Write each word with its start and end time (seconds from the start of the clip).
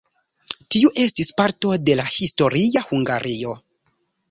Tiu 0.75 0.89
estis 1.03 1.29
parto 1.41 1.75
de 1.91 1.99
la 2.01 2.07
historia 2.15 2.85
Hungario. 2.99 3.57